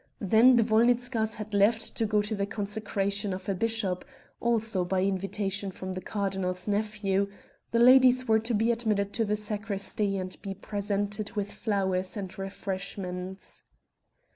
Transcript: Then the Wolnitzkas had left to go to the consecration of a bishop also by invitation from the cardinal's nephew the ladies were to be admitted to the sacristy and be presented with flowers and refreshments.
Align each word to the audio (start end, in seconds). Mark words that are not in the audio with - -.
Then 0.17 0.55
the 0.55 0.63
Wolnitzkas 0.63 1.35
had 1.35 1.53
left 1.53 1.95
to 1.95 2.07
go 2.07 2.23
to 2.23 2.33
the 2.33 2.47
consecration 2.47 3.33
of 3.33 3.47
a 3.47 3.53
bishop 3.53 4.03
also 4.39 4.83
by 4.83 5.03
invitation 5.03 5.69
from 5.69 5.93
the 5.93 6.01
cardinal's 6.01 6.67
nephew 6.67 7.27
the 7.69 7.77
ladies 7.77 8.27
were 8.27 8.39
to 8.39 8.55
be 8.55 8.71
admitted 8.71 9.13
to 9.13 9.25
the 9.25 9.35
sacristy 9.35 10.17
and 10.17 10.41
be 10.41 10.55
presented 10.55 11.33
with 11.33 11.51
flowers 11.51 12.17
and 12.17 12.39
refreshments. 12.39 13.63